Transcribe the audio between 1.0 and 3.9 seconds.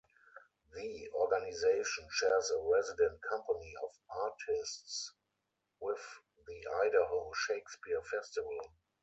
organization shares a resident company